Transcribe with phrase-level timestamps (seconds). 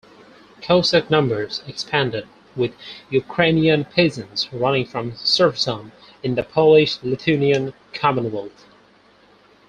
[0.63, 2.73] Cossack numbers expanded, with
[3.11, 5.91] Ukrainian peasants running from serfdom
[6.23, 8.65] in the Polish-Lithuanian Commonwealth.